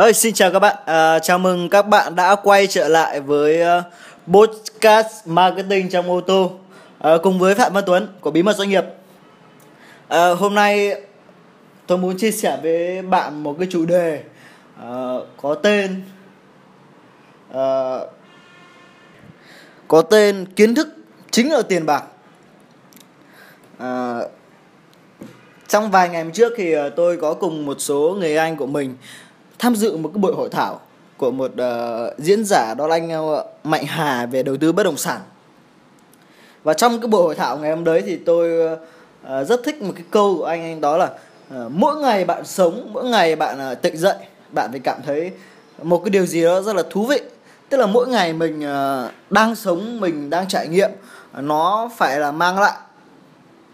[0.00, 0.76] Ơi, xin chào các bạn.
[0.86, 3.84] À, chào mừng các bạn đã quay trở lại với uh,
[4.32, 6.52] podcast marketing trong ô tô
[6.98, 8.84] à, cùng với Phạm Văn Tuấn của Bí mật doanh nghiệp.
[10.08, 11.02] À, hôm nay
[11.86, 14.22] tôi muốn chia sẻ với bạn một cái chủ đề
[14.82, 16.02] uh, có tên
[17.50, 18.10] uh,
[19.88, 20.88] có tên kiến thức
[21.30, 22.04] chính là tiền bạc.
[23.76, 24.30] Uh,
[25.68, 28.96] trong vài ngày trước thì tôi có cùng một số người anh của mình
[29.60, 30.80] tham dự một cái buổi hội thảo
[31.16, 34.82] của một uh, diễn giả đó là anh ờ, Mạnh Hà về đầu tư bất
[34.82, 35.20] động sản.
[36.62, 39.92] Và trong cái buổi hội thảo ngày hôm đấy thì tôi uh, rất thích một
[39.94, 43.72] cái câu của anh anh đó là uh, mỗi ngày bạn sống, mỗi ngày bạn
[43.72, 44.16] uh, tỉnh dậy,
[44.52, 45.30] bạn phải cảm thấy
[45.82, 47.20] một cái điều gì đó rất là thú vị.
[47.68, 50.90] Tức là mỗi ngày mình uh, đang sống, mình đang trải nghiệm
[51.32, 52.76] nó phải là mang lại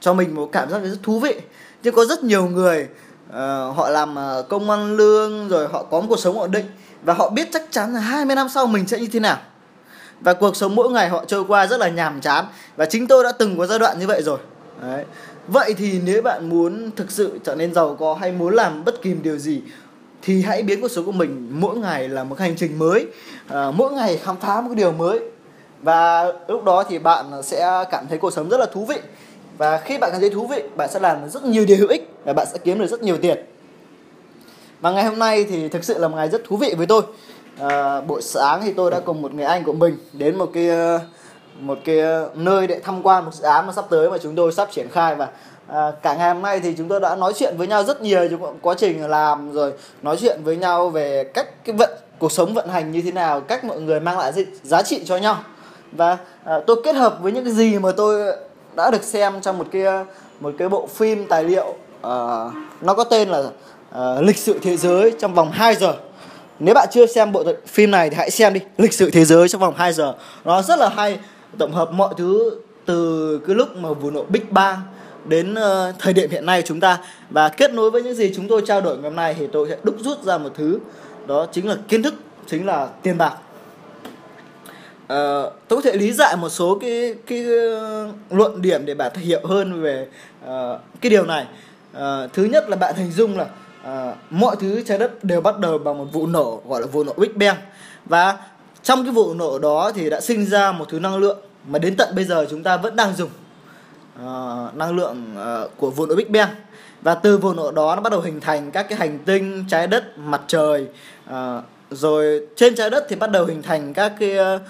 [0.01, 1.35] cho mình một cảm giác rất thú vị.
[1.83, 2.89] nhưng có rất nhiều người
[3.29, 6.67] uh, họ làm uh, công ăn lương rồi họ có một cuộc sống ổn định.
[7.03, 9.39] Và họ biết chắc chắn là 20 năm sau mình sẽ như thế nào.
[10.21, 12.45] Và cuộc sống mỗi ngày họ trôi qua rất là nhàm chán.
[12.77, 14.39] Và chính tôi đã từng có giai đoạn như vậy rồi.
[14.83, 15.05] Đấy.
[15.49, 19.03] vậy thì nếu bạn muốn thực sự trở nên giàu có hay muốn làm bất
[19.03, 19.63] kỳ điều gì
[20.23, 23.07] thì hãy biến cuộc sống của mình mỗi ngày là một hành trình mới.
[23.49, 25.21] À, mỗi ngày khám phá một điều mới.
[25.83, 28.97] Và lúc đó thì bạn sẽ cảm thấy cuộc sống rất là thú vị
[29.59, 32.11] và khi bạn cảm thấy thú vị bạn sẽ làm rất nhiều điều hữu ích
[32.25, 33.39] và bạn sẽ kiếm được rất nhiều tiền.
[34.81, 37.03] Và ngày hôm nay thì thực sự là một ngày rất thú vị với tôi.
[37.61, 40.69] À, buổi sáng thì tôi đã cùng một người anh của mình đến một cái
[40.69, 41.01] ờ,
[41.59, 44.35] một cái ờ, nơi để tham quan một dự án mà sắp tới mà chúng
[44.35, 45.15] tôi sắp triển khai.
[45.15, 45.29] Và
[45.67, 48.29] à, cả ngày hôm nay thì chúng tôi đã nói chuyện với nhau rất nhiều
[48.29, 52.55] trong quá trình làm rồi nói chuyện với nhau về cách cái vận cuộc sống
[52.55, 54.33] vận hành như thế nào cách mọi người mang lại
[54.63, 55.37] giá trị cho nhau.
[55.93, 58.37] Và à, tôi kết hợp với những cái gì mà tôi
[58.77, 59.83] đã được xem trong một cái
[60.41, 64.77] một cái bộ phim tài liệu uh, nó có tên là uh, lịch sử thế
[64.77, 65.95] giới trong vòng 2 giờ.
[66.59, 69.49] Nếu bạn chưa xem bộ phim này thì hãy xem đi lịch sử thế giới
[69.49, 70.15] trong vòng 2 giờ.
[70.45, 71.19] Nó rất là hay
[71.59, 74.81] tổng hợp mọi thứ từ cái lúc mà vụ nổ Big Bang
[75.25, 76.99] đến uh, thời điểm hiện nay của chúng ta.
[77.31, 79.69] Và kết nối với những gì chúng tôi trao đổi ngày hôm nay thì tôi
[79.69, 80.79] sẽ đúc rút ra một thứ
[81.27, 82.15] đó chính là kiến thức
[82.47, 83.35] chính là tiền bạc
[85.13, 89.15] uh, tôi có thể lý giải một số cái cái ờ, luận điểm để bạn
[89.15, 90.07] hiểu hơn về
[90.45, 91.47] uh, cái điều này.
[91.97, 93.47] Uh, thứ nhất là bạn hình dung là
[93.83, 97.05] uh, mọi thứ trái đất đều bắt đầu bằng một vụ nổ gọi là vụ
[97.05, 97.57] nổ Big Bang.
[98.05, 98.37] Và
[98.83, 101.39] trong cái vụ nổ đó thì đã sinh ra một thứ năng lượng
[101.69, 103.31] mà đến tận bây giờ chúng ta vẫn đang dùng
[104.17, 106.49] uh, năng lượng uh, của vụ nổ Big Bang.
[107.03, 109.87] Và từ vụ nổ đó nó bắt đầu hình thành các cái hành tinh trái
[109.87, 110.87] đất mặt trời
[111.31, 111.35] uh,
[111.91, 114.61] rồi trên trái đất thì bắt đầu hình thành các cái uh,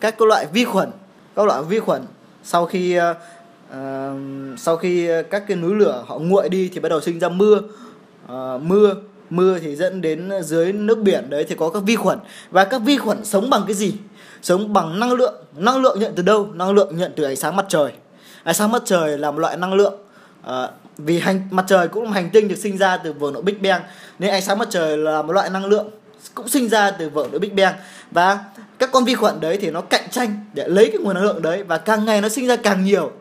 [0.00, 0.90] các cái loại vi khuẩn
[1.36, 2.02] các loại vi khuẩn
[2.44, 3.16] sau khi uh,
[4.58, 7.60] sau khi các cái núi lửa họ nguội đi thì bắt đầu sinh ra mưa.
[8.24, 8.94] Uh, mưa
[9.30, 12.18] mưa thì dẫn đến dưới nước biển đấy thì có các vi khuẩn.
[12.50, 13.92] Và các vi khuẩn sống bằng cái gì?
[14.42, 15.34] Sống bằng năng lượng.
[15.56, 16.48] Năng lượng nhận từ đâu?
[16.54, 17.92] Năng lượng nhận từ ánh sáng mặt trời.
[18.42, 19.94] Ánh sáng mặt trời là một loại năng lượng
[20.46, 20.52] uh,
[20.98, 23.62] vì hành mặt trời cũng là hành tinh được sinh ra từ vở nội Big
[23.62, 23.82] Bang.
[24.18, 25.90] Nên ánh sáng mặt trời là một loại năng lượng
[26.34, 27.74] cũng sinh ra từ vở nội Big Bang.
[28.10, 28.38] Và
[28.84, 31.42] các con vi khuẩn đấy thì nó cạnh tranh để lấy cái nguồn năng lượng
[31.42, 33.12] đấy và càng ngày nó sinh ra càng nhiều.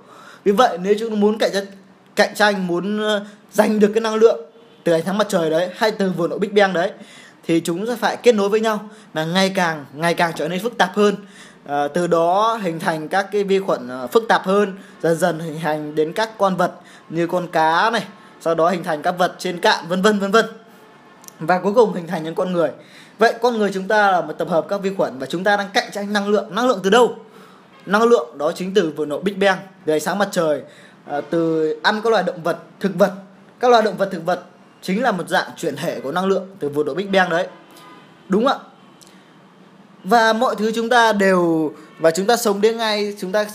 [0.44, 1.66] Vì vậy nếu chúng muốn cạnh tranh
[2.16, 4.42] cạnh tranh muốn ờ, giành được cái năng lượng
[4.84, 6.92] từ ánh sáng mặt trời đấy hay từ vườn nổ Big Bang đấy
[7.48, 10.60] thì chúng sẽ phải kết nối với nhau mà ngày càng ngày càng trở nên
[10.64, 11.16] phức tạp hơn.
[11.66, 15.40] À, từ đó hình thành các cái vi khuẩn ờ, phức tạp hơn dần dần
[15.40, 16.72] hình thành đến các con vật
[17.10, 18.04] như con cá này
[18.42, 20.46] sau đó hình thành các vật trên cạn vân vân vân vân.
[21.40, 22.70] Và cuối cùng hình thành những con người
[23.20, 25.58] vậy con người chúng ta là một tập hợp các vi khuẩn và chúng ta
[25.58, 26.56] đang cạnh tranh năng lượng.
[26.56, 27.16] Năng lượng từ đâu?
[27.86, 30.62] Năng lượng đó chính từ vụ nổ Big Bang từ ánh sáng mặt trời
[31.06, 33.12] à, từ ăn các loài động vật, thực vật.
[33.60, 34.44] Các loài động vật, thực vật
[34.82, 37.48] chính là một dạng chuyển thể của năng lượng từ vụ nổ Big Bang đấy.
[38.30, 38.56] Đúng ạ.
[40.04, 43.46] Và mọi thứ chúng ta đều, và chúng ta sống đến ngay, chúng ta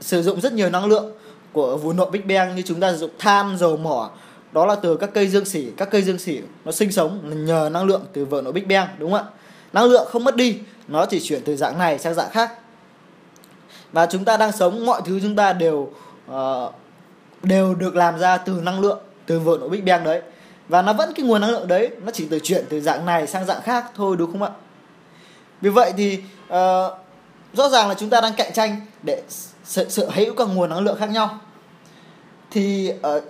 [0.00, 1.12] sử dụng rất nhiều năng lượng
[1.52, 4.10] của vụ nổ Big Bang như chúng ta sử dụng than, dầu mỏ
[4.56, 5.70] đó là từ các cây dương xỉ.
[5.76, 8.88] Các cây dương xỉ nó sinh sống nhờ năng lượng từ vợ nổ Big Bang
[8.98, 9.30] đúng không ạ?
[9.72, 10.58] Năng lượng không mất đi
[10.88, 12.50] nó chỉ chuyển từ dạng này sang dạng khác.
[13.92, 15.92] Và chúng ta đang sống mọi thứ chúng ta đều
[16.30, 16.74] uh,
[17.42, 20.22] đều được làm ra từ năng lượng từ vợ nổ Big Bang đấy.
[20.68, 23.26] Và nó vẫn cái nguồn năng lượng đấy nó chỉ từ chuyển từ dạng này
[23.26, 24.50] sang dạng khác thôi đúng không ạ?
[25.60, 26.16] Vì vậy thì
[26.46, 26.92] uh,
[27.52, 29.22] rõ ràng là chúng ta đang cạnh tranh để
[29.64, 31.38] sở, sở hữu các nguồn năng lượng khác nhau.
[32.50, 33.24] Thì uh,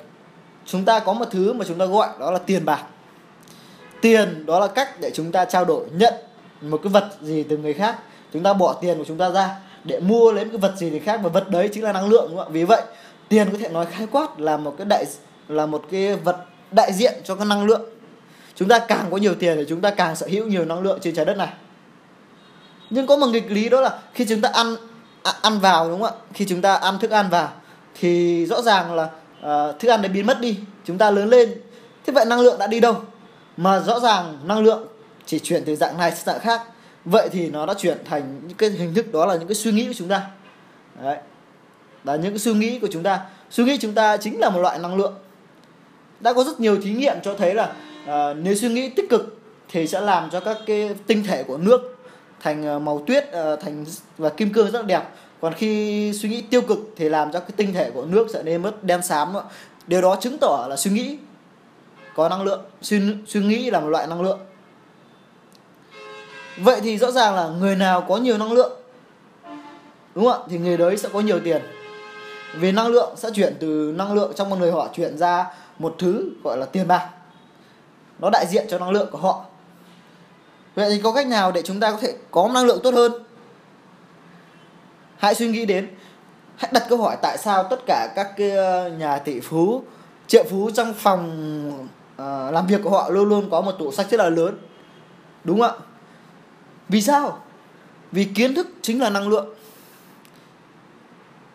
[0.67, 2.83] chúng ta có một thứ mà chúng ta gọi đó là tiền bạc.
[4.01, 6.15] Tiền đó là cách để chúng ta trao đổi, nhận
[6.61, 7.99] một cái vật gì từ người khác.
[8.33, 10.91] Chúng ta bỏ tiền của chúng ta ra để mua lấy một cái vật gì
[10.91, 12.51] thì khác, và vật đấy chính là năng lượng, đúng không ạ?
[12.53, 12.83] Vì vậy,
[13.29, 15.05] tiền có thể nói khái quát là một cái đại,
[15.49, 16.37] là một cái vật
[16.71, 17.83] đại diện cho cái năng lượng.
[18.55, 20.99] Chúng ta càng có nhiều tiền thì chúng ta càng sở hữu nhiều năng lượng
[21.03, 21.49] trên trái đất này.
[22.91, 24.77] Nhưng có một nghịch lý đó là khi chúng ta ăn
[25.23, 26.23] à, ăn vào, đúng không ạ?
[26.35, 27.49] Khi chúng ta ăn thức ăn vào,
[28.01, 29.09] thì rõ ràng là
[29.41, 31.55] uh, thức ăn đấy biến mất đi chúng ta lớn lên.
[32.06, 33.03] Thế vậy năng lượng đã đi đâu?
[33.56, 34.87] Mà rõ ràng năng lượng
[35.27, 36.62] chỉ chuyển từ dạng này sang dạng khác.
[37.05, 39.73] Vậy thì nó đã chuyển thành những cái hình thức đó là những cái suy
[39.73, 40.27] nghĩ của chúng ta.
[41.03, 41.17] Đấy.
[42.05, 43.21] Là những cái suy nghĩ của chúng ta.
[43.50, 45.15] Suy nghĩ chúng ta chính là một loại năng lượng.
[46.21, 47.73] Đã có rất nhiều thí nghiệm cho thấy là
[48.05, 49.38] uh, nếu suy nghĩ tích cực
[49.69, 51.96] thì sẽ làm cho các cái tinh thể của nước
[52.47, 53.85] thành ờ, màu tuyết ờ, thành
[54.19, 55.03] và kim cương rất là đẹp.
[55.41, 58.43] Còn khi suy nghĩ tiêu cực thì làm cho cái tinh thể của nước trở
[58.43, 59.35] nên mất đen xám
[59.87, 61.19] điều đó chứng tỏ là suy nghĩ
[62.15, 64.39] có năng lượng, suy suy nghĩ là một loại năng lượng.
[66.57, 68.73] Vậy thì rõ ràng là người nào có nhiều năng lượng,
[70.15, 70.47] đúng không ạ?
[70.51, 71.63] Thì người đấy sẽ có nhiều tiền.
[72.55, 75.47] Vì năng lượng sẽ chuyển từ năng lượng trong một người họ chuyển ra
[75.79, 77.09] một thứ gọi là tiền bạc.
[78.19, 79.46] Nó đại diện cho năng lượng của họ
[80.76, 83.12] vậy thì có cách nào để chúng ta có thể có năng lượng tốt hơn?
[85.17, 85.88] Hãy suy nghĩ đến
[86.56, 89.82] hãy đặt câu hỏi tại sao tất cả các ờ, nhà tỷ phú
[90.26, 94.11] triệu phú trong phòng uh, làm việc của họ luôn luôn có một tủ sách
[94.11, 94.58] rất là lớn.
[95.44, 95.84] Đúng không ạ?
[96.88, 97.38] Vì sao?
[98.12, 99.55] Vì kiến thức chính là năng lượng.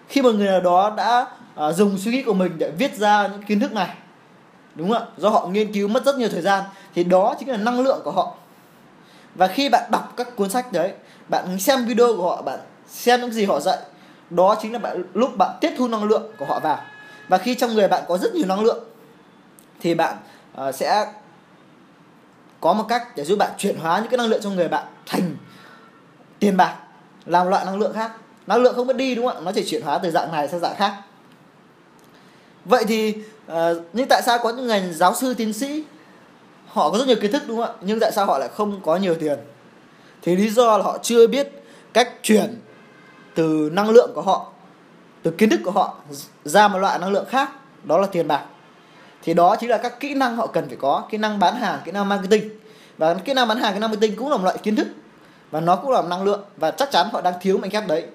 [0.08, 1.28] Khi một người nào đó đã
[1.68, 3.96] uh, dùng suy nghĩ của mình để viết ra những kiến thức này
[4.76, 5.08] đúng không ạ?
[5.18, 6.64] Do họ nghiên cứu mất rất nhiều thời gian
[6.96, 8.36] thì đó chính là năng lượng của họ
[9.36, 10.94] và khi bạn đọc các cuốn sách đấy
[11.30, 13.78] bạn xem video của họ bạn xem những gì họ dạy
[14.32, 16.80] đó chính là bạn lúc bạn tiếp thu năng lượng của họ vào.
[17.28, 18.84] Và khi trong người bạn có rất nhiều năng lượng
[19.80, 20.18] thì bạn
[20.68, 21.08] uh, sẽ
[22.62, 24.86] có một cách để giúp bạn chuyển hóa những cái năng lượng trong người bạn
[25.06, 25.38] thành
[26.40, 26.76] tiền bạc
[27.26, 28.12] làm loại năng lượng khác.
[28.48, 29.42] Năng lượng không mất đi đúng không ạ?
[29.46, 30.94] Nó chỉ chuyển hóa từ dạng này sang dạng khác.
[32.66, 33.16] Vậy thì
[33.52, 33.56] uh,
[33.94, 35.84] nhưng tại sao có những ngành giáo sư tiến sĩ
[36.74, 37.78] họ có rất nhiều kiến thức đúng không ạ?
[37.82, 39.40] Nhưng tại sao họ lại không có nhiều tiền?
[40.22, 41.64] Thì lý do là họ chưa biết
[41.94, 42.60] cách chuyển
[43.36, 44.46] từ năng lượng của họ
[45.24, 45.96] từ kiến thức của họ
[46.44, 47.50] ra một loại năng lượng khác
[47.84, 48.46] đó là tiền bạc.
[49.24, 51.80] Thì đó chính là các kỹ năng họ cần phải có kỹ năng bán hàng
[51.86, 52.50] kỹ năng marketing.
[52.98, 54.88] Và kỹ năng bán hàng kỹ năng marketing cũng là một loại kiến thức
[55.52, 57.88] và nó cũng là một năng lượng và chắc chắn họ đang thiếu mảnh ghép
[57.88, 58.06] đấy.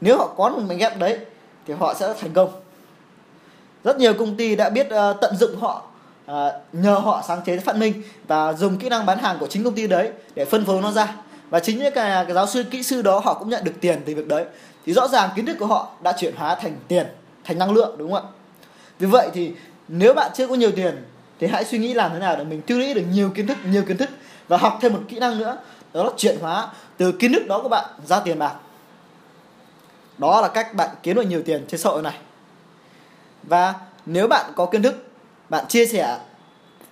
[0.00, 1.18] Nếu họ có một mảnh ghép đấy
[1.66, 2.50] thì họ sẽ thành công.
[3.84, 5.82] Rất nhiều công ty đã biết uh, tận dụng họ
[6.26, 9.64] Ờ, nhờ họ sáng chế phát minh và dùng kỹ năng bán hàng của chính
[9.64, 11.14] công ty đấy để phân phối nó ra.
[11.50, 14.02] Và chính những cái, cái giáo sư kỹ sư đó họ cũng nhận được tiền
[14.06, 14.44] từ việc đấy.
[14.86, 17.06] Thì rõ ràng kiến thức của họ đã chuyển hóa thành tiền
[17.44, 18.30] thành năng lượng đúng không ạ?
[18.98, 19.52] Vì vậy thì
[19.88, 21.04] nếu bạn chưa có nhiều tiền
[21.40, 23.58] thì hãy suy nghĩ làm thế nào để mình tiêu lý được nhiều kiến thức
[23.64, 24.08] nhiều kiến thức
[24.48, 25.56] và học thêm một kỹ năng nữa.
[25.92, 28.54] Đó là chuyển hóa từ kiến thức đó của bạn ra tiền bạc.
[30.18, 32.18] Đó là cách bạn kiếm được nhiều tiền trên xã hội này.
[33.42, 33.74] Và
[34.06, 35.11] nếu bạn có kiến thức
[35.48, 36.18] bạn chia sẻ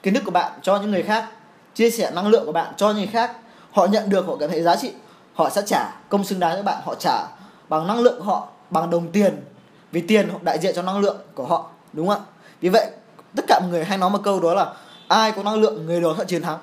[0.02, 1.28] kiến thức của bạn cho những người khác,
[1.74, 3.32] chia sẻ năng lượng của bạn cho những người khác.
[3.70, 4.92] Họ nhận được, họ cảm thấy giá trị.
[5.34, 6.82] Họ sẽ trả công xứng đáng cho bạn.
[6.84, 7.26] Họ trả
[7.68, 9.44] bằng năng lượng của họ, bằng đồng tiền.
[9.92, 12.26] Vì tiền đại diện cho năng lượng của họ, đúng không ạ?
[12.60, 12.86] Vì vậy,
[13.36, 14.72] tất cả mọi người hay nói một câu đó là
[15.08, 16.58] ai có năng lượng, người đó sẽ chiến thắng.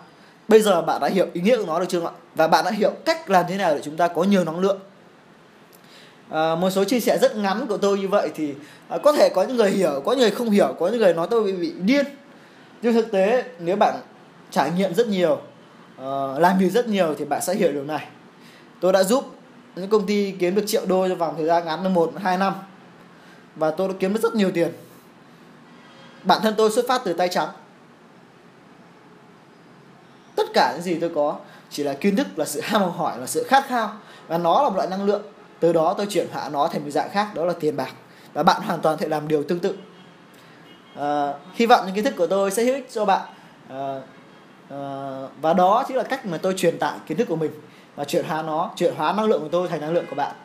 [0.48, 2.12] Bây giờ bạn đã hiểu ý nghĩa của nó được chưa ạ?
[2.36, 4.80] Và bạn đã hiểu cách làm thế nào để chúng ta có nhiều năng lượng
[6.30, 8.54] à, một số chia sẻ rất ngắn của tôi như vậy thì
[8.90, 11.14] à, có thể có những người hiểu có những người không hiểu có những người
[11.14, 12.06] nói tôi bị, bị điên.
[12.82, 13.96] Nhưng thực tế nếu bạn
[14.52, 15.40] trải nghiệm rất nhiều
[16.02, 18.08] uh, làm việc rất nhiều thì bạn sẽ hiểu điều này.
[18.80, 19.26] Tôi đã giúp
[19.76, 22.38] những công ty kiếm được triệu đô trong vòng thời gian ngắn là một hai
[22.38, 22.54] năm.
[23.56, 24.72] Và tôi đã kiếm được rất nhiều tiền.
[26.24, 27.50] Bản thân tôi xuất phát từ tay trắng.
[30.36, 31.36] Tất cả những gì tôi có
[31.70, 33.94] chỉ là kiến thức là sự ham học hỏi là sự khát khao.
[34.28, 35.22] Và nó là một loại năng lượng
[35.60, 37.92] từ đó tôi chuyển hóa nó thành một dạng khác đó là tiền bạc.
[38.34, 39.78] Và bạn hoàn toàn thể làm điều tương tự.
[40.96, 43.22] À, hy vọng những kiến thức của tôi sẽ hữu ích cho bạn.
[43.70, 44.02] À,
[44.70, 44.80] à,
[45.42, 47.52] và đó chính là cách mà tôi truyền tải kiến thức của mình
[47.96, 50.36] và chuyển hóa nó chuyển hóa năng lượng của tôi thành năng lượng của bạn.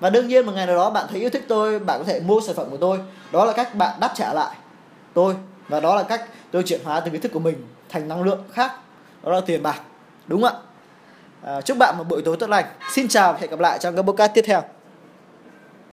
[0.00, 2.20] Và đương nhiên một ngày nào đó bạn thấy yêu thích tôi bạn có thể
[2.20, 2.98] mua sản phẩm của tôi.
[3.32, 4.56] Đó là cách bạn đáp trả lại
[5.14, 5.36] tôi.
[5.68, 8.44] Và đó là cách tôi chuyển hóa từ kiến thức của mình thành năng lượng
[8.52, 8.72] khác.
[9.22, 9.80] Đó là tiền bạc.
[10.26, 10.60] Đúng không ạ?
[11.44, 12.64] À, chúc bạn một buổi tối tốt lành.
[12.94, 14.62] Xin chào và hẹn gặp lại trong các podcast tiếp theo.